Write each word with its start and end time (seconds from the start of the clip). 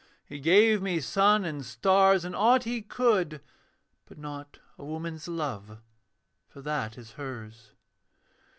He 0.25 0.39
gave 0.39 0.81
me 0.81 0.99
sun 0.99 1.45
and 1.45 1.63
stars 1.63 2.25
and 2.25 2.35
ought 2.35 2.63
He 2.63 2.81
could, 2.81 3.39
But 4.07 4.17
not 4.17 4.57
a 4.79 4.83
woman's 4.83 5.27
love; 5.27 5.79
for 6.47 6.59
that 6.63 6.97
is 6.97 7.11
hers. 7.11 7.73